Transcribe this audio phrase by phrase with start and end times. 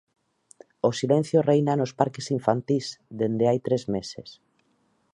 [0.87, 2.85] O silencio reina nos parques infantís
[3.19, 4.29] dende hai tres meses.